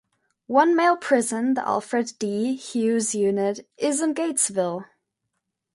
[0.47, 2.55] One male prison, the Alfred D.
[2.55, 4.85] Hughes Unit, is in Gatesville.